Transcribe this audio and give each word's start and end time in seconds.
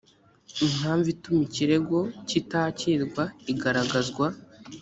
impamvu 0.65 1.07
ituma 1.15 1.41
ikirego 1.47 1.99
kitakirwa 2.29 3.23
igaragazwa 3.51 4.25